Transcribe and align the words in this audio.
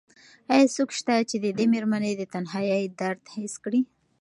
ایا 0.53 0.65
څوک 0.75 0.89
شته 0.99 1.15
چې 1.29 1.35
د 1.43 1.45
دې 1.57 1.65
مېرمنې 1.73 2.11
د 2.17 2.23
تنهایۍ 2.33 2.83
درد 2.99 3.23
حس 3.33 3.53
کړي؟ 3.63 3.81